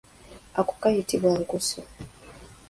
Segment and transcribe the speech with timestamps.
[0.59, 1.79] Ako kayitibwa kkunsu.